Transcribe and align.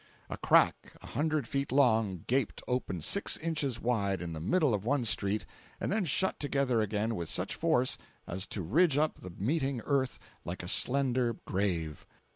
A 0.31 0.37
crack 0.37 0.93
a 1.03 1.05
hundred 1.05 1.47
feet 1.47 1.71
long 1.71 2.23
gaped 2.25 2.63
open 2.67 3.01
six 3.01 3.37
inches 3.37 3.79
wide 3.79 4.19
in 4.19 4.33
the 4.33 4.39
middle 4.39 4.73
of 4.73 4.83
one 4.83 5.05
street 5.05 5.45
and 5.79 5.91
then 5.91 6.05
shut 6.05 6.39
together 6.39 6.81
again 6.81 7.13
with 7.15 7.29
such 7.29 7.53
force, 7.53 7.99
as 8.25 8.47
to 8.47 8.63
ridge 8.63 8.97
up 8.97 9.19
the 9.19 9.29
meeting 9.29 9.79
earth 9.85 10.17
like 10.43 10.63
a 10.63 10.67
slender 10.67 11.33
grave. 11.45 12.07